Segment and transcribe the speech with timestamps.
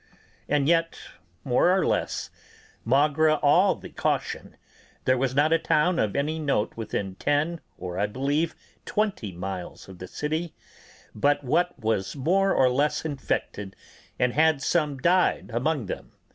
[0.49, 0.97] And yet,
[1.43, 2.31] more or less,
[2.83, 4.57] (with) all the caution,
[5.05, 9.87] there was not a town of any note within ten (or, I believe, twenty) miles
[9.87, 10.55] of the city
[11.13, 13.75] but what was more or less infected
[14.17, 16.11] and had some died among them.